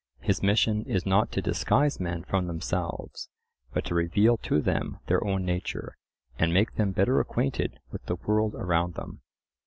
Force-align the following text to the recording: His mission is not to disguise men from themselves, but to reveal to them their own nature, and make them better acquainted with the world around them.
His 0.19 0.41
mission 0.41 0.83
is 0.85 1.05
not 1.05 1.31
to 1.31 1.43
disguise 1.43 1.99
men 1.99 2.23
from 2.23 2.47
themselves, 2.47 3.29
but 3.71 3.85
to 3.85 3.93
reveal 3.93 4.35
to 4.37 4.59
them 4.59 4.97
their 5.05 5.23
own 5.23 5.45
nature, 5.45 5.95
and 6.39 6.51
make 6.51 6.73
them 6.73 6.91
better 6.91 7.19
acquainted 7.19 7.79
with 7.91 8.07
the 8.07 8.15
world 8.15 8.55
around 8.55 8.95
them. 8.95 9.21